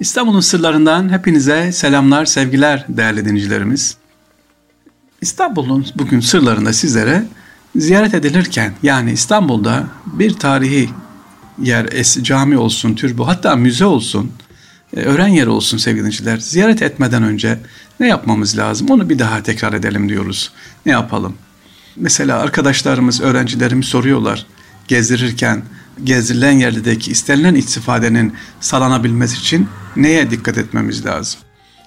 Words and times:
İstanbul'un 0.00 0.40
sırlarından 0.40 1.12
hepinize 1.12 1.72
selamlar, 1.72 2.24
sevgiler 2.24 2.84
değerli 2.88 3.24
dinleyicilerimiz. 3.24 3.96
İstanbul'un 5.20 5.86
bugün 5.96 6.20
sırlarında 6.20 6.72
sizlere 6.72 7.24
ziyaret 7.76 8.14
edilirken 8.14 8.72
yani 8.82 9.12
İstanbul'da 9.12 9.86
bir 10.06 10.34
tarihi 10.34 10.90
yer, 11.58 11.88
es, 11.92 12.22
cami 12.22 12.58
olsun, 12.58 12.94
türbe 12.94 13.22
hatta 13.22 13.56
müze 13.56 13.84
olsun, 13.84 14.32
e, 14.96 15.00
öğren 15.00 15.28
yeri 15.28 15.48
olsun 15.48 15.78
sevgili 15.78 16.00
dinleyiciler. 16.00 16.36
Ziyaret 16.36 16.82
etmeden 16.82 17.22
önce 17.22 17.58
ne 18.00 18.08
yapmamız 18.08 18.58
lazım? 18.58 18.90
Onu 18.90 19.08
bir 19.08 19.18
daha 19.18 19.42
tekrar 19.42 19.72
edelim 19.72 20.08
diyoruz. 20.08 20.52
Ne 20.86 20.92
yapalım? 20.92 21.34
Mesela 21.96 22.38
arkadaşlarımız, 22.38 23.20
öğrencilerimiz 23.20 23.86
soruyorlar 23.86 24.46
gezdirirken 24.88 25.62
gezdirilen 26.04 26.52
yerdeki 26.52 27.10
istenilen 27.10 27.54
istifadenin 27.54 28.32
sağlanabilmesi 28.60 29.38
için 29.38 29.68
neye 29.96 30.30
dikkat 30.30 30.58
etmemiz 30.58 31.06
lazım? 31.06 31.40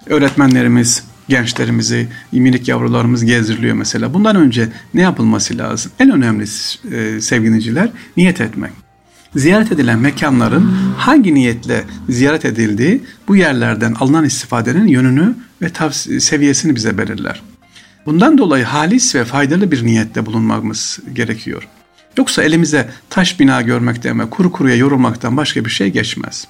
Öğretmenlerimiz, 0.05 1.03
gençlerimizi, 1.29 2.07
minik 2.31 2.67
yavrularımız 2.67 3.25
gezdiriliyor 3.25 3.75
mesela. 3.75 4.13
Bundan 4.13 4.35
önce 4.35 4.69
ne 4.93 5.01
yapılması 5.01 5.57
lazım? 5.57 5.91
En 5.99 6.11
önemlisi 6.11 6.87
e, 6.95 7.21
sevgiliciler 7.21 7.89
niyet 8.17 8.41
etmek. 8.41 8.71
Ziyaret 9.35 9.71
edilen 9.71 9.99
mekanların 9.99 10.71
hangi 10.97 11.33
niyetle 11.33 11.83
ziyaret 12.09 12.45
edildiği 12.45 13.03
bu 13.27 13.35
yerlerden 13.35 13.93
alınan 13.93 14.25
istifadenin 14.25 14.87
yönünü 14.87 15.35
ve 15.61 15.71
seviyesini 16.19 16.75
bize 16.75 16.97
belirler. 16.97 17.41
Bundan 18.05 18.37
dolayı 18.37 18.65
halis 18.65 19.15
ve 19.15 19.25
faydalı 19.25 19.71
bir 19.71 19.85
niyette 19.85 20.25
bulunmamız 20.25 20.99
gerekiyor. 21.13 21.67
Yoksa 22.17 22.43
elimize 22.43 22.89
taş 23.09 23.39
bina 23.39 23.61
görmekten 23.61 24.19
ve 24.19 24.29
kuru 24.29 24.51
kuruya 24.51 24.75
yorulmaktan 24.75 25.37
başka 25.37 25.65
bir 25.65 25.69
şey 25.69 25.89
geçmez. 25.89 26.47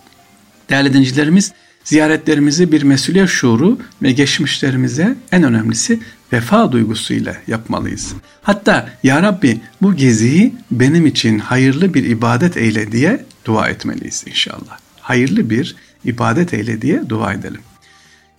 Değerli 0.69 0.93
dincilerimiz, 0.93 1.53
ziyaretlerimizi 1.83 2.71
bir 2.71 2.83
mesuliyet 2.83 3.29
şuuru 3.29 3.79
ve 4.01 4.11
geçmişlerimize 4.11 5.15
en 5.31 5.43
önemlisi 5.43 5.99
vefa 6.34 6.71
duygusuyla 6.71 7.35
yapmalıyız. 7.48 8.13
Hatta 8.41 8.90
Ya 9.03 9.21
Rabbi 9.21 9.62
bu 9.81 9.95
geziyi 9.95 10.55
benim 10.71 11.05
için 11.05 11.40
hayırlı 11.40 11.93
bir 11.93 12.03
ibadet 12.03 12.57
eyle 12.57 12.91
diye 12.91 13.25
dua 13.45 13.68
etmeliyiz 13.68 14.23
inşallah. 14.27 14.77
Hayırlı 15.01 15.49
bir 15.49 15.75
ibadet 16.05 16.53
eyle 16.53 16.81
diye 16.81 17.09
dua 17.09 17.34
edelim. 17.34 17.62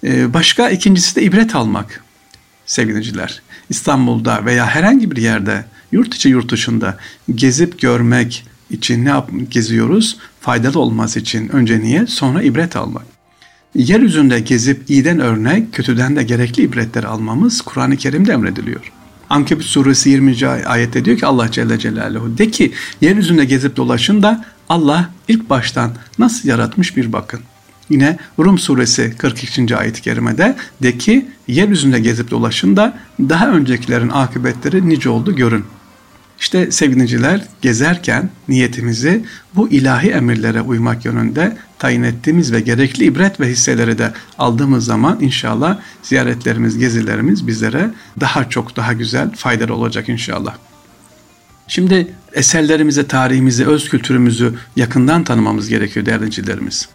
Ee, 0.04 0.34
başka 0.34 0.70
ikincisi 0.70 1.16
de 1.16 1.22
ibret 1.22 1.54
almak 1.54 2.04
sevgiliciler. 2.66 3.42
İstanbul'da 3.68 4.44
veya 4.44 4.66
herhangi 4.66 5.10
bir 5.10 5.16
yerde 5.16 5.64
yurt 5.92 6.14
içi 6.14 6.28
yurt 6.28 6.50
dışında 6.50 6.98
gezip 7.34 7.80
görmek 7.80 8.44
için 8.70 9.04
ne 9.04 9.08
yap 9.08 9.30
geziyoruz? 9.50 10.18
Faydalı 10.40 10.80
olması 10.80 11.20
için 11.20 11.48
önce 11.48 11.80
niye? 11.80 12.06
Sonra 12.06 12.42
ibret 12.42 12.76
almak. 12.76 13.06
Yeryüzünde 13.74 14.40
gezip 14.40 14.90
iyiden 14.90 15.20
örnek, 15.20 15.72
kötüden 15.72 16.16
de 16.16 16.22
gerekli 16.22 16.62
ibretleri 16.62 17.06
almamız 17.06 17.60
Kur'an-ı 17.60 17.96
Kerim'de 17.96 18.32
emrediliyor. 18.32 18.92
Ankebut 19.30 19.64
suresi 19.64 20.10
20. 20.10 20.46
ayette 20.46 21.04
diyor 21.04 21.18
ki 21.18 21.26
Allah 21.26 21.50
Celle 21.50 21.78
Celaluhu 21.78 22.38
de 22.38 22.50
ki 22.50 22.72
yeryüzünde 23.00 23.44
gezip 23.44 23.76
dolaşın 23.76 24.22
da 24.22 24.44
Allah 24.68 25.10
ilk 25.28 25.50
baştan 25.50 25.90
nasıl 26.18 26.48
yaratmış 26.48 26.96
bir 26.96 27.12
bakın. 27.12 27.40
Yine 27.90 28.18
Rum 28.38 28.58
suresi 28.58 29.14
42. 29.18 29.76
ayet-i 29.76 30.02
kerimede 30.02 30.56
de 30.82 30.98
ki 30.98 31.26
yeryüzünde 31.48 32.00
gezip 32.00 32.30
dolaşın 32.30 32.76
da 32.76 32.98
daha 33.20 33.48
öncekilerin 33.48 34.08
akıbetleri 34.08 34.88
nice 34.88 35.08
oldu 35.08 35.36
görün. 35.36 35.64
İşte 36.40 36.72
sevgiliciler 36.72 37.42
gezerken 37.62 38.30
niyetimizi 38.48 39.24
bu 39.54 39.68
ilahi 39.68 40.10
emirlere 40.10 40.60
uymak 40.60 41.04
yönünde 41.04 41.56
tayin 41.78 42.02
ettiğimiz 42.02 42.52
ve 42.52 42.60
gerekli 42.60 43.04
ibret 43.04 43.40
ve 43.40 43.48
hisseleri 43.48 43.98
de 43.98 44.12
aldığımız 44.38 44.84
zaman 44.84 45.18
inşallah 45.20 45.78
ziyaretlerimiz, 46.02 46.78
gezilerimiz 46.78 47.46
bizlere 47.46 47.90
daha 48.20 48.48
çok 48.48 48.76
daha 48.76 48.92
güzel 48.92 49.30
faydalı 49.30 49.74
olacak 49.74 50.08
inşallah. 50.08 50.56
Şimdi 51.68 52.14
eserlerimizi, 52.32 53.08
tarihimizi, 53.08 53.66
öz 53.66 53.88
kültürümüzü 53.88 54.54
yakından 54.76 55.24
tanımamız 55.24 55.68
gerekiyor 55.68 56.06
değerli 56.06 56.20
dinleyicilerimiz. 56.20 56.88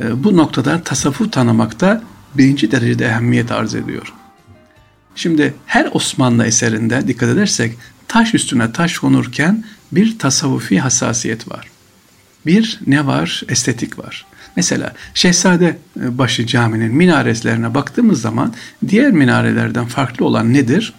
Ee, 0.00 0.24
bu 0.24 0.36
noktada 0.36 0.82
tasavvuf 0.82 1.32
tanımakta 1.32 2.02
birinci 2.34 2.70
derecede 2.70 3.06
ehemmiyet 3.06 3.52
arz 3.52 3.74
ediyor. 3.74 4.12
Şimdi 5.14 5.54
her 5.66 5.88
Osmanlı 5.92 6.46
eserinde 6.46 7.08
dikkat 7.08 7.28
edersek 7.28 7.76
taş 8.08 8.34
üstüne 8.34 8.72
taş 8.72 8.98
konurken 8.98 9.64
bir 9.92 10.18
tasavvufi 10.18 10.80
hassasiyet 10.80 11.50
var. 11.50 11.68
Bir 12.46 12.80
ne 12.86 13.06
var? 13.06 13.42
Estetik 13.48 13.98
var. 13.98 14.26
Mesela 14.56 14.92
Şehzade 15.14 15.78
e, 16.00 16.18
Başı 16.18 16.46
Camii'nin 16.46 16.94
minarelerine 16.94 17.74
baktığımız 17.74 18.20
zaman 18.20 18.54
diğer 18.88 19.12
minarelerden 19.12 19.86
farklı 19.86 20.24
olan 20.24 20.52
nedir? 20.54 20.92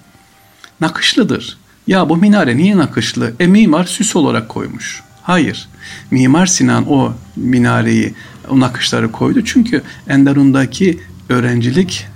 Nakışlıdır. 0.82 1.58
Ya 1.88 2.10
bu 2.10 2.18
minare 2.18 2.58
niye 2.58 2.78
nakışlı? 2.78 3.34
E 3.40 3.48
mimar 3.48 3.84
süs 3.84 4.16
olarak 4.16 4.50
koymuş. 4.50 5.04
Hayır. 5.24 5.70
Mimar 6.12 6.46
Sinan 6.46 6.92
o 6.92 7.14
minareyi, 7.36 8.14
o 8.50 8.60
nakışları 8.60 9.12
koydu. 9.12 9.46
Çünkü 9.46 9.82
Enderun'daki 10.08 11.00
öğrencilik 11.30 12.08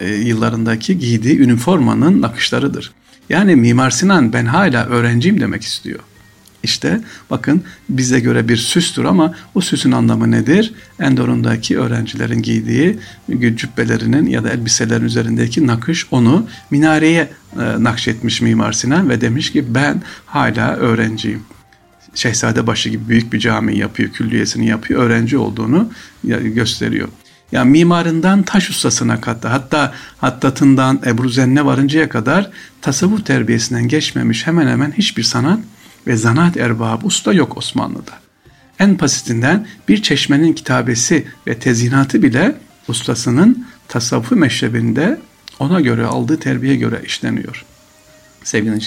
e, 0.00 0.08
yıllarındaki 0.08 0.98
giydiği 0.98 1.38
üniformanın 1.38 2.22
nakışlarıdır. 2.22 2.92
Yani 3.28 3.56
Mimar 3.56 3.90
Sinan 3.90 4.32
ben 4.32 4.46
hala 4.46 4.86
öğrenciyim 4.86 5.40
demek 5.40 5.62
istiyor. 5.62 6.00
İşte 6.64 7.00
bakın 7.30 7.62
bize 7.88 8.20
göre 8.20 8.48
bir 8.48 8.56
süstür 8.56 9.04
ama 9.04 9.34
o 9.54 9.60
süsün 9.60 9.92
anlamı 9.92 10.30
nedir? 10.30 10.74
Endorun'daki 11.00 11.78
öğrencilerin 11.78 12.42
giydiği 12.42 12.98
cübbelerinin 13.56 14.26
ya 14.26 14.44
da 14.44 14.50
elbiselerin 14.50 15.04
üzerindeki 15.04 15.66
nakış 15.66 16.06
onu 16.10 16.46
minareye 16.70 17.28
e, 17.52 17.84
nakşetmiş 17.84 18.40
Mimar 18.40 18.72
Sinan 18.72 19.08
ve 19.08 19.20
demiş 19.20 19.52
ki 19.52 19.74
ben 19.74 20.02
hala 20.26 20.76
öğrenciyim. 20.76 21.42
Şehzadebaşı 22.14 22.88
gibi 22.88 23.08
büyük 23.08 23.32
bir 23.32 23.38
cami 23.38 23.78
yapıyor, 23.78 24.10
külliyesini 24.10 24.66
yapıyor, 24.66 25.02
öğrenci 25.02 25.38
olduğunu 25.38 25.90
gösteriyor. 26.54 27.08
Yani 27.52 27.70
mimarından 27.70 28.42
taş 28.42 28.70
ustasına 28.70 29.20
kadar 29.20 29.52
hatta 29.52 29.94
hattatından 30.18 31.00
Ebru 31.06 31.28
Zenne 31.28 31.64
varıncaya 31.64 32.08
kadar 32.08 32.50
tasavvuf 32.80 33.26
terbiyesinden 33.26 33.88
geçmemiş 33.88 34.46
hemen 34.46 34.66
hemen 34.66 34.92
hiçbir 34.92 35.22
sanat 35.22 35.60
ve 36.06 36.16
zanaat 36.16 36.56
erbabı 36.56 37.06
usta 37.06 37.32
yok 37.32 37.56
Osmanlı'da. 37.56 38.12
En 38.78 39.00
basitinden 39.00 39.66
bir 39.88 40.02
çeşmenin 40.02 40.52
kitabesi 40.52 41.26
ve 41.46 41.58
tezinatı 41.58 42.22
bile 42.22 42.56
ustasının 42.88 43.66
tasavvufu 43.88 44.36
meşrebinde 44.36 45.20
ona 45.58 45.80
göre 45.80 46.06
aldığı 46.06 46.40
terbiye 46.40 46.76
göre 46.76 47.02
işleniyor. 47.06 47.64
Sevgili 48.44 48.80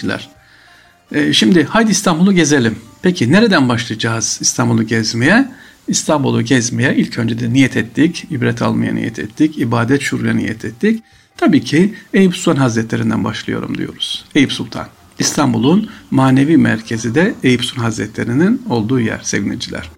ee, 1.12 1.34
şimdi 1.34 1.64
haydi 1.64 1.92
İstanbul'u 1.92 2.34
gezelim. 2.34 2.80
Peki 3.02 3.32
nereden 3.32 3.70
başlayacağız 3.70 4.38
İstanbul'u 4.42 4.84
gezmeye? 4.84 5.52
İstanbul'u 5.88 6.42
gezmeye 6.42 6.96
ilk 6.96 7.20
önce 7.20 7.40
de 7.40 7.54
niyet 7.54 7.78
ettik, 7.78 8.26
ibret 8.32 8.62
almaya 8.62 8.94
niyet 8.94 9.20
ettik, 9.20 9.58
ibadet 9.58 10.02
şuraya 10.02 10.34
niyet 10.34 10.66
ettik. 10.66 11.04
Tabii 11.38 11.64
ki 11.64 11.94
Eyüp 12.14 12.36
Sultan 12.36 12.62
Hazretlerinden 12.62 13.24
başlıyorum 13.24 13.78
diyoruz. 13.78 14.26
Eyüp 14.36 14.52
Sultan. 14.52 14.88
İstanbul'un 15.20 15.90
manevi 16.12 16.58
merkezi 16.58 17.16
de 17.16 17.34
Eyüp 17.44 17.66
Sultan 17.66 17.84
Hazretleri'nin 17.84 18.62
olduğu 18.70 19.00
yer 19.00 19.20
sevgiliciler. 19.24 19.90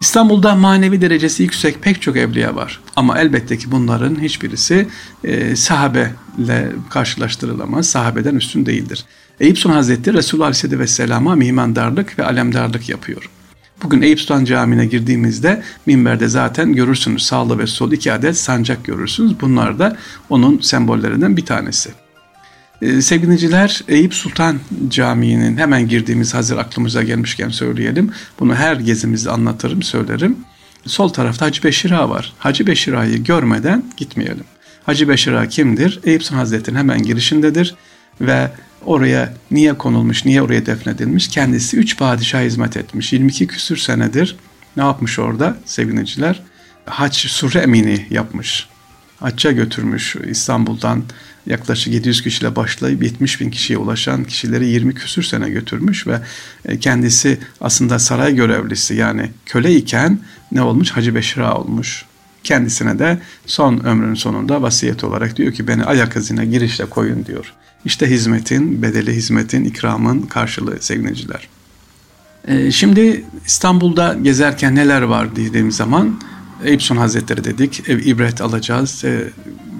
İstanbul'da 0.00 0.54
manevi 0.54 1.00
derecesi 1.00 1.42
yüksek 1.42 1.82
pek 1.82 2.02
çok 2.02 2.16
evliya 2.16 2.56
var. 2.56 2.80
Ama 2.96 3.18
elbette 3.18 3.58
ki 3.58 3.70
bunların 3.70 4.22
hiçbirisi 4.22 4.88
e, 5.24 5.56
sahabeyle 5.56 6.72
karşılaştırılamaz. 6.90 7.88
Sahabeden 7.88 8.34
üstün 8.34 8.66
değildir. 8.66 9.04
Eyüp 9.40 9.58
Sultan 9.58 9.76
Hazretleri 9.76 10.16
Resulullah 10.16 10.46
Aleyhisselatü 10.46 10.78
Vesselam'a 10.78 11.34
mimandarlık 11.34 12.18
ve 12.18 12.24
alemdarlık 12.24 12.88
yapıyor. 12.88 13.30
Bugün 13.82 14.02
Eyüp 14.02 14.20
Sultan 14.20 14.44
Camii'ne 14.44 14.86
girdiğimizde 14.86 15.62
minberde 15.86 16.28
zaten 16.28 16.72
görürsünüz 16.72 17.22
sağlı 17.22 17.58
ve 17.58 17.66
sol 17.66 17.92
iki 17.92 18.12
adet 18.12 18.36
sancak 18.36 18.84
görürsünüz. 18.84 19.40
Bunlar 19.40 19.78
da 19.78 19.96
onun 20.30 20.58
sembollerinden 20.58 21.36
bir 21.36 21.46
tanesi. 21.46 21.90
Ee, 22.82 23.02
sevgiliciler 23.02 23.82
Eyüp 23.88 24.14
Sultan 24.14 24.58
Camii'nin 24.88 25.56
hemen 25.56 25.88
girdiğimiz 25.88 26.34
hazır 26.34 26.56
aklımıza 26.56 27.02
gelmişken 27.02 27.48
söyleyelim. 27.48 28.10
Bunu 28.40 28.54
her 28.54 28.76
gezimizde 28.76 29.30
anlatırım, 29.30 29.82
söylerim. 29.82 30.36
Sol 30.86 31.08
tarafta 31.08 31.46
Hacı 31.46 31.62
Beşir 31.62 31.90
var. 31.90 32.32
Hacı 32.38 32.66
Beşir 32.66 32.92
görmeden 33.16 33.84
gitmeyelim. 33.96 34.44
Hacı 34.84 35.08
Beşir 35.08 35.50
kimdir? 35.50 36.00
Eyüp 36.04 36.22
Sultan 36.22 36.36
Hazretleri'nin 36.36 36.78
hemen 36.78 37.02
girişindedir 37.02 37.74
ve 38.20 38.50
oraya 38.86 39.34
niye 39.50 39.78
konulmuş, 39.78 40.24
niye 40.24 40.42
oraya 40.42 40.66
defnedilmiş? 40.66 41.28
Kendisi 41.28 41.76
üç 41.76 41.98
padişah 41.98 42.40
hizmet 42.40 42.76
etmiş. 42.76 43.12
22 43.12 43.46
küsür 43.46 43.76
senedir 43.76 44.36
ne 44.76 44.82
yapmış 44.82 45.18
orada 45.18 45.56
sevgiliciler? 45.64 46.42
Haç 46.84 47.26
Surre 47.26 47.58
Emini 47.58 48.06
yapmış. 48.10 48.68
Hacca 49.20 49.52
götürmüş 49.52 50.16
İstanbul'dan 50.28 51.04
yaklaşık 51.46 51.94
700 51.94 52.22
kişiyle 52.22 52.56
başlayıp 52.56 53.02
70 53.02 53.40
bin 53.40 53.50
kişiye 53.50 53.78
ulaşan 53.78 54.24
kişileri 54.24 54.66
20 54.66 54.94
küsür 54.94 55.22
sene 55.22 55.50
götürmüş 55.50 56.06
ve 56.06 56.20
e, 56.64 56.78
kendisi 56.78 57.38
aslında 57.60 57.98
saray 57.98 58.34
görevlisi 58.34 58.94
yani 58.94 59.30
köle 59.46 59.74
iken 59.74 60.18
ne 60.52 60.62
olmuş? 60.62 60.90
Hacı 60.90 61.14
Beşira 61.14 61.54
olmuş. 61.54 62.04
Kendisine 62.44 62.98
de 62.98 63.18
son 63.46 63.78
ömrünün 63.84 64.14
sonunda 64.14 64.62
vasiyet 64.62 65.04
olarak 65.04 65.36
diyor 65.36 65.52
ki 65.52 65.68
beni 65.68 65.84
ayak 65.84 66.16
izine 66.16 66.46
girişle 66.46 66.86
koyun 66.86 67.26
diyor. 67.26 67.52
İşte 67.86 68.10
hizmetin, 68.10 68.82
bedeli 68.82 69.12
hizmetin, 69.12 69.64
ikramın 69.64 70.22
karşılığı 70.22 70.76
sevgiliciler. 70.80 71.48
Ee, 72.48 72.70
şimdi 72.70 73.24
İstanbul'da 73.46 74.16
gezerken 74.22 74.74
neler 74.74 75.02
var 75.02 75.36
dediğimiz 75.36 75.76
zaman 75.76 76.20
Eyüp 76.64 76.82
Sultan 76.82 77.00
Hazretleri 77.00 77.44
dedik, 77.44 77.88
ibret 77.88 78.40
alacağız, 78.40 79.04
e, 79.04 79.32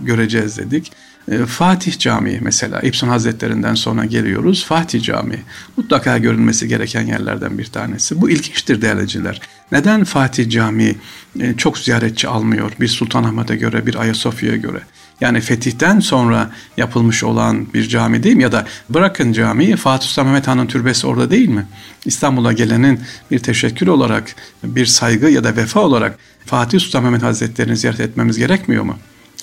göreceğiz 0.03 0.58
dedik. 0.58 0.93
E, 1.31 1.47
Fatih 1.47 1.99
Camii 1.99 2.38
mesela 2.43 2.81
İbsun 2.81 3.08
Hazretlerinden 3.08 3.75
sonra 3.75 4.05
geliyoruz. 4.05 4.64
Fatih 4.64 5.03
Camii 5.03 5.43
mutlaka 5.76 6.19
görülmesi 6.19 6.69
gereken 6.69 7.06
yerlerden 7.06 7.58
bir 7.58 7.64
tanesi. 7.64 8.20
Bu 8.20 8.31
ilginçtir 8.31 8.82
değerliciler. 8.82 9.41
Neden 9.73 10.05
Fatih 10.05 10.50
Camii 10.50 10.97
e, 11.41 11.55
çok 11.56 11.79
ziyaretçi 11.79 12.29
almıyor 12.29 12.73
bir 12.81 12.88
Sultanahmet'e 12.88 13.56
göre 13.56 13.87
bir 13.87 13.94
Ayasofya'ya 13.94 14.56
göre? 14.56 14.81
Yani 15.20 15.40
fetihten 15.40 16.00
sonra 16.00 16.50
yapılmış 16.76 17.24
olan 17.24 17.72
bir 17.74 17.88
cami 17.88 18.22
değil 18.22 18.36
mi? 18.36 18.42
Ya 18.42 18.52
da 18.52 18.66
bırakın 18.90 19.32
camiyi 19.32 19.76
Fatih 19.76 20.06
Sultan 20.06 20.26
Mehmet 20.26 20.48
Han'ın 20.48 20.66
türbesi 20.66 21.06
orada 21.06 21.30
değil 21.30 21.48
mi? 21.48 21.66
İstanbul'a 22.04 22.52
gelenin 22.52 23.00
bir 23.30 23.38
teşekkür 23.38 23.86
olarak, 23.86 24.34
bir 24.64 24.86
saygı 24.86 25.30
ya 25.30 25.44
da 25.44 25.56
vefa 25.56 25.80
olarak 25.80 26.18
Fatih 26.46 26.80
Sultan 26.80 27.04
Mehmet 27.04 27.22
Hazretleri'ni 27.22 27.76
ziyaret 27.76 28.00
etmemiz 28.00 28.38
gerekmiyor 28.38 28.84
mu? 28.84 28.98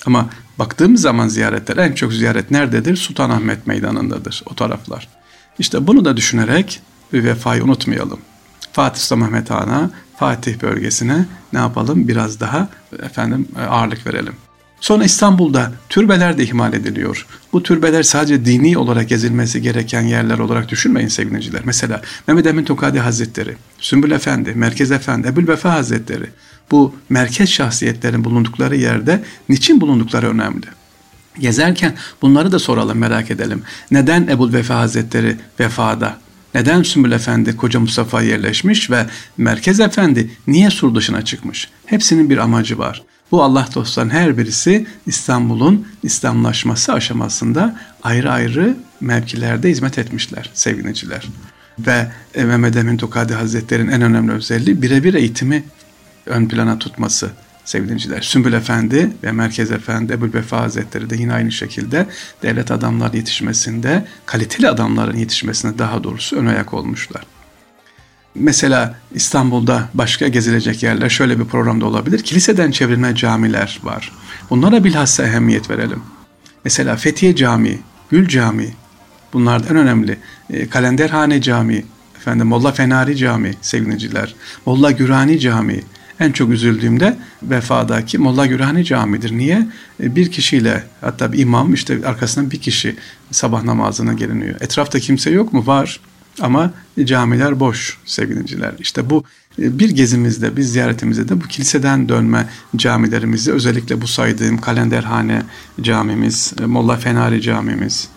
Ama 0.06 0.28
baktığımız 0.58 1.00
zaman 1.00 1.28
ziyaretler 1.28 1.76
en 1.76 1.92
çok 1.92 2.12
ziyaret 2.12 2.50
nerededir? 2.50 2.96
Sultanahmet 2.96 3.66
Meydanı'ndadır 3.66 4.42
o 4.46 4.54
taraflar. 4.54 5.08
İşte 5.58 5.86
bunu 5.86 6.04
da 6.04 6.16
düşünerek 6.16 6.80
bir 7.12 7.24
vefayı 7.24 7.64
unutmayalım. 7.64 8.18
Fatih 8.72 9.00
Sultan 9.00 9.18
Mehmet 9.18 9.50
Han'a, 9.50 9.90
Fatih 10.16 10.62
bölgesine 10.62 11.26
ne 11.52 11.58
yapalım? 11.58 12.08
Biraz 12.08 12.40
daha 12.40 12.68
efendim 13.02 13.48
ağırlık 13.68 14.06
verelim. 14.06 14.34
Sonra 14.84 15.04
İstanbul'da 15.04 15.72
türbeler 15.88 16.38
de 16.38 16.44
ihmal 16.44 16.72
ediliyor. 16.72 17.26
Bu 17.52 17.62
türbeler 17.62 18.02
sadece 18.02 18.44
dini 18.44 18.78
olarak 18.78 19.08
gezilmesi 19.08 19.62
gereken 19.62 20.02
yerler 20.02 20.38
olarak 20.38 20.68
düşünmeyin 20.68 21.08
sevgiliciler. 21.08 21.62
Mesela 21.64 22.02
Mehmet 22.26 22.46
Emin 22.46 22.64
Tokadi 22.64 23.00
Hazretleri, 23.00 23.56
Sümbül 23.78 24.10
Efendi, 24.10 24.52
Merkez 24.54 24.92
Efendi, 24.92 25.28
Ebul 25.28 25.48
Vefa 25.48 25.72
Hazretleri 25.72 26.26
bu 26.70 26.94
merkez 27.08 27.48
şahsiyetlerin 27.48 28.24
bulundukları 28.24 28.76
yerde 28.76 29.24
niçin 29.48 29.80
bulundukları 29.80 30.30
önemli. 30.30 30.66
Gezerken 31.38 31.94
bunları 32.22 32.52
da 32.52 32.58
soralım 32.58 32.98
merak 32.98 33.30
edelim. 33.30 33.62
Neden 33.90 34.26
Ebul 34.26 34.52
Vefa 34.52 34.78
Hazretleri 34.78 35.36
vefada? 35.60 36.18
Neden 36.54 36.82
Sümbül 36.82 37.12
Efendi 37.12 37.56
Koca 37.56 37.80
Mustafa 37.80 38.22
yerleşmiş 38.22 38.90
ve 38.90 39.06
Merkez 39.36 39.80
Efendi 39.80 40.30
niye 40.46 40.70
sur 40.70 40.94
dışına 40.94 41.24
çıkmış? 41.24 41.68
Hepsinin 41.86 42.30
bir 42.30 42.38
amacı 42.38 42.78
var. 42.78 43.02
Bu 43.30 43.42
Allah 43.42 43.68
dostlarının 43.74 44.10
her 44.10 44.38
birisi 44.38 44.86
İstanbul'un 45.06 45.86
İslamlaşması 46.02 46.92
aşamasında 46.92 47.80
ayrı 48.02 48.32
ayrı 48.32 48.76
mevkilerde 49.00 49.70
hizmet 49.70 49.98
etmişler 49.98 50.50
sevgiliciler. 50.54 51.28
Ve 51.78 52.10
Mehmet 52.34 52.76
Emin 52.76 52.96
Tokadi 52.96 53.34
Hazretleri'nin 53.34 53.90
en 53.90 54.02
önemli 54.02 54.32
özelliği 54.32 54.82
birebir 54.82 55.14
eğitimi 55.14 55.64
ön 56.26 56.48
plana 56.48 56.78
tutması 56.78 57.30
sevgiliciler. 57.64 58.20
Sümbül 58.20 58.52
Efendi 58.52 59.12
ve 59.22 59.32
Merkez 59.32 59.70
Efendi, 59.70 60.12
Ebu 60.12 60.34
Vefa 60.34 60.60
Hazretleri 60.60 61.10
de 61.10 61.16
yine 61.16 61.32
aynı 61.32 61.52
şekilde 61.52 62.06
devlet 62.42 62.70
adamlar 62.70 63.12
yetişmesinde, 63.12 64.06
kaliteli 64.26 64.68
adamların 64.68 65.16
yetişmesinde 65.16 65.78
daha 65.78 66.04
doğrusu 66.04 66.36
ön 66.36 66.46
ayak 66.46 66.74
olmuşlar. 66.74 67.22
Mesela 68.34 68.94
İstanbul'da 69.14 69.88
başka 69.94 70.28
gezilecek 70.28 70.82
yerler 70.82 71.08
şöyle 71.08 71.38
bir 71.38 71.44
programda 71.44 71.86
olabilir. 71.86 72.22
Kiliseden 72.22 72.70
çevrilme 72.70 73.14
camiler 73.14 73.80
var. 73.82 74.12
Bunlara 74.50 74.84
bilhassa 74.84 75.24
ehemmiyet 75.24 75.70
verelim. 75.70 76.02
Mesela 76.64 76.96
Fethiye 76.96 77.36
Camii, 77.36 77.78
Gül 78.10 78.28
Camii, 78.28 78.74
bunlar 79.32 79.62
en 79.70 79.76
önemli. 79.76 80.18
E, 80.50 80.68
Kalenderhane 80.68 81.40
Camii, 81.40 81.84
efendim 82.16 82.46
Molla 82.46 82.72
Fenari 82.72 83.16
Camii 83.16 83.54
sevgiliciler, 83.60 84.34
Molla 84.66 84.90
Gürani 84.90 85.40
Camii. 85.40 85.84
En 86.20 86.32
çok 86.32 86.50
üzüldüğümde 86.50 87.16
vefadaki 87.42 88.18
Molla 88.18 88.46
Gürani 88.46 88.84
Camii'dir. 88.84 89.38
Niye? 89.38 89.68
E, 90.02 90.16
bir 90.16 90.32
kişiyle 90.32 90.84
hatta 91.00 91.32
bir 91.32 91.38
imam 91.38 91.74
işte 91.74 91.98
arkasından 92.06 92.50
bir 92.50 92.60
kişi 92.60 92.96
sabah 93.30 93.64
namazına 93.64 94.12
geliniyor. 94.12 94.60
Etrafta 94.60 95.00
kimse 95.00 95.30
yok 95.30 95.52
mu? 95.52 95.66
Var. 95.66 96.00
Ama 96.40 96.72
camiler 97.04 97.60
boş 97.60 97.98
sevgiliciler. 98.04 98.74
İşte 98.78 99.10
bu 99.10 99.24
e, 99.58 99.78
bir 99.78 99.90
gezimizde, 99.90 100.56
bir 100.56 100.62
ziyaretimizde 100.62 101.28
de 101.28 101.40
bu 101.40 101.44
kiliseden 101.44 102.08
dönme 102.08 102.46
camilerimizi 102.76 103.52
özellikle 103.52 104.00
bu 104.00 104.06
saydığım 104.06 104.60
Kalenderhane 104.60 105.42
camimiz, 105.80 106.52
e, 106.62 106.66
Molla 106.66 106.96
Fenari 106.96 107.42
camimiz, 107.42 108.08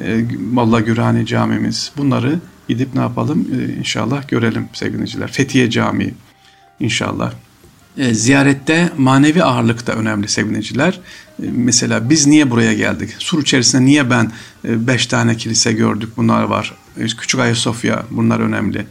e, 0.00 0.24
Molla 0.52 0.80
Gürani 0.80 1.26
camimiz 1.26 1.92
bunları 1.96 2.38
gidip 2.68 2.94
ne 2.94 3.00
yapalım 3.00 3.48
inşallah 3.78 4.28
görelim 4.28 4.68
sevgiliciler. 4.72 5.32
Fethiye 5.32 5.70
Camii 5.70 6.14
inşallah. 6.80 7.32
E, 7.98 8.14
ziyarette 8.14 8.92
manevi 8.98 9.44
ağırlık 9.44 9.86
da 9.86 9.92
önemli 9.92 10.28
sevgiliciler. 10.28 11.00
E, 11.42 11.46
mesela 11.52 12.10
biz 12.10 12.26
niye 12.26 12.50
buraya 12.50 12.74
geldik? 12.74 13.10
Sur 13.18 13.42
içerisinde 13.42 13.84
niye 13.84 14.10
ben 14.10 14.32
e, 14.64 14.86
beş 14.86 15.06
tane 15.06 15.36
kilise 15.36 15.72
gördük 15.72 16.08
bunlar 16.16 16.42
var. 16.42 16.74
Küçük 16.96 17.40
Ayasofya 17.40 18.02
bunlar 18.10 18.40
önemli. 18.40 18.86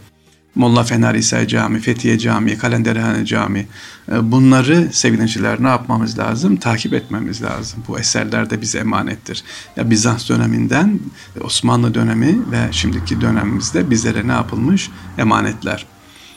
Molla 0.56 0.84
Fener 0.84 1.16
İsa 1.16 1.48
Cami, 1.48 1.80
Fethiye 1.80 2.20
Cami, 2.20 2.58
Kalenderhane 2.58 3.26
Cami. 3.26 3.68
E, 4.12 4.32
bunları 4.32 4.90
sevgiliciler 4.92 5.64
ne 5.64 5.68
yapmamız 5.68 6.20
lazım? 6.20 6.56
Takip 6.56 6.94
etmemiz 6.94 7.42
lazım. 7.42 7.84
Bu 7.88 8.00
eserler 8.00 8.50
de 8.50 8.62
bize 8.62 8.80
emanettir. 8.80 9.44
Ya 9.76 9.90
Bizans 9.90 10.30
döneminden 10.30 11.00
Osmanlı 11.42 11.94
dönemi 11.94 12.52
ve 12.52 12.68
şimdiki 12.72 13.22
dönemimizde 13.22 13.90
bizlere 13.90 14.28
ne 14.28 14.32
yapılmış? 14.32 14.90
Emanetler. 15.18 15.86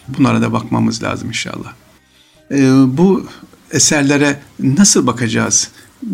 Bunlara 0.09 0.43
da 0.43 0.53
bakmamız 0.53 1.03
lazım 1.03 1.29
inşallah. 1.29 1.73
Ee, 2.51 2.57
bu 2.87 3.27
eserlere 3.71 4.41
nasıl 4.59 5.07
bakacağız? 5.07 5.71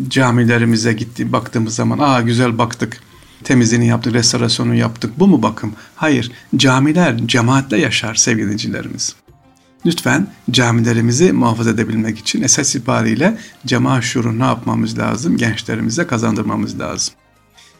Camilerimize 0.09 0.93
gitti 0.93 1.33
baktığımız 1.33 1.75
zaman 1.75 1.99
aa 1.99 2.21
güzel 2.21 2.59
baktık 2.59 3.01
temizliğini 3.45 3.87
yaptık, 3.87 4.15
restorasyonu 4.15 4.75
yaptık. 4.75 5.13
Bu 5.19 5.27
mu 5.27 5.43
bakım? 5.43 5.73
Hayır. 5.97 6.33
Camiler 6.57 7.19
cemaatle 7.27 7.79
yaşar 7.79 8.15
sevgilicilerimiz. 8.15 9.15
Lütfen 9.87 10.27
camilerimizi 10.51 11.33
muhafaza 11.33 11.71
edebilmek 11.71 12.19
için 12.19 12.43
esas 12.43 12.75
itibariyle 12.75 13.39
cemaat 13.67 14.05
şuuru 14.05 14.39
ne 14.39 14.45
yapmamız 14.45 14.99
lazım? 14.99 15.37
Gençlerimize 15.37 16.07
kazandırmamız 16.07 16.81
lazım. 16.81 17.15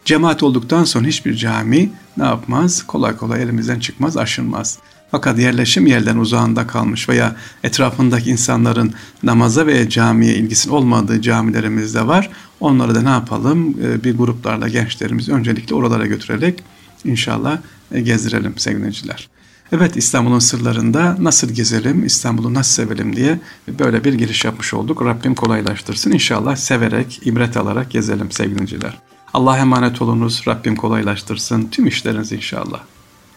Cemaat 0.05 0.43
olduktan 0.43 0.83
sonra 0.83 1.07
hiçbir 1.07 1.35
cami 1.35 1.89
ne 2.17 2.23
yapmaz? 2.23 2.83
Kolay 2.83 3.17
kolay 3.17 3.43
elimizden 3.43 3.79
çıkmaz, 3.79 4.17
aşınmaz. 4.17 4.77
Fakat 5.11 5.39
yerleşim 5.39 5.87
yerden 5.87 6.17
uzağında 6.17 6.67
kalmış 6.67 7.09
veya 7.09 7.35
etrafındaki 7.63 8.29
insanların 8.29 8.93
namaza 9.23 9.65
veya 9.65 9.89
camiye 9.89 10.35
ilgisinin 10.35 10.73
olmadığı 10.73 11.21
camilerimiz 11.21 11.95
de 11.95 12.07
var. 12.07 12.29
Onları 12.59 12.95
da 12.95 13.01
ne 13.01 13.09
yapalım? 13.09 13.75
Ee, 13.83 14.03
bir 14.03 14.17
gruplarla 14.17 14.67
gençlerimizi 14.67 15.33
öncelikle 15.33 15.75
oralara 15.75 16.05
götürerek 16.05 16.63
inşallah 17.05 17.57
e, 17.91 18.01
gezdirelim 18.01 18.57
sevgiliciler. 18.57 19.29
Evet 19.71 19.97
İstanbul'un 19.97 20.39
sırlarında 20.39 21.17
nasıl 21.19 21.49
gezelim, 21.49 22.05
İstanbul'u 22.05 22.53
nasıl 22.53 22.83
sevelim 22.83 23.15
diye 23.15 23.39
böyle 23.79 24.03
bir 24.03 24.13
giriş 24.13 24.45
yapmış 24.45 24.73
olduk. 24.73 25.01
Rabbim 25.01 25.35
kolaylaştırsın. 25.35 26.11
İnşallah 26.11 26.55
severek, 26.55 27.21
ibret 27.25 27.57
alarak 27.57 27.91
gezelim 27.91 28.31
sevgiliciler. 28.31 28.97
Allah'a 29.33 29.57
emanet 29.57 30.01
olunuz. 30.01 30.43
Rabbim 30.47 30.75
kolaylaştırsın 30.75 31.67
tüm 31.71 31.87
işlerinizi 31.87 32.35
inşallah. 32.35 32.81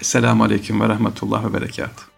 Esselamu 0.05 0.45
Aleyküm 0.45 0.81
ve 0.81 0.89
Rahmetullah 0.89 1.45
ve 1.45 1.55
Berekatuhu. 1.55 2.14